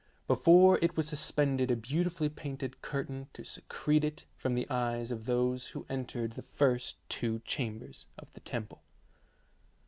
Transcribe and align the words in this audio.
Before 0.25 0.79
it 0.81 0.97
was 0.97 1.07
sus 1.09 1.29
pended 1.31 1.69
a 1.69 1.75
beautifully 1.75 2.27
painted 2.27 2.81
curtain 2.81 3.27
to 3.33 3.43
secrete 3.43 4.03
it 4.03 4.25
from 4.35 4.55
the 4.55 4.67
eyes 4.67 5.11
of 5.11 5.27
those 5.27 5.67
who 5.67 5.85
entered 5.91 6.31
the 6.31 6.41
first 6.41 6.97
two 7.07 7.37
chambers 7.45 8.07
of 8.17 8.33
the 8.33 8.39
temple. 8.39 8.81